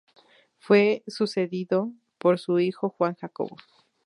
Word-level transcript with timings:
Fue 0.57 1.03
sucedido 1.05 1.91
por 2.17 2.39
su 2.39 2.57
hijo 2.57 2.89
Juan 2.89 3.13
Jacobo. 3.21 3.55